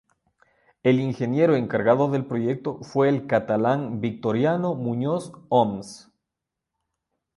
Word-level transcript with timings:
El 0.81 0.99
ingeniero 0.99 1.55
encargado 1.55 2.09
del 2.09 2.25
proyecto 2.25 2.81
fue 2.81 3.07
el 3.07 3.27
catalán 3.27 4.01
Victoriano 4.01 4.73
Muñoz 4.73 5.31
Oms. 5.47 6.11